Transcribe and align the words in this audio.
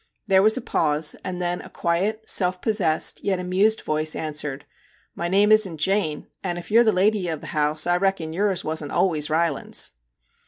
There 0.25 0.41
was 0.41 0.57
a 0.57 0.61
pause, 0.61 1.15
and 1.23 1.39
then 1.39 1.61
a 1.61 1.69
quiet, 1.69 2.27
self 2.27 2.59
possessed, 2.59 3.23
yet 3.23 3.37
amused 3.37 3.81
voice 3.81 4.15
answered' 4.15 4.65
My 5.15 5.27
name 5.27 5.51
isn't 5.51 5.77
Jane, 5.77 6.25
and 6.43 6.57
if 6.57 6.71
you 6.71 6.81
're 6.81 6.83
the 6.83 6.91
lady 6.91 7.27
of 7.27 7.39
the 7.41 7.45
house, 7.53 7.85
I 7.85 7.97
reckon 7.97 8.33
yours 8.33 8.63
wasn't 8.63 8.93
always 8.93 9.29
Rylands.' 9.29 9.93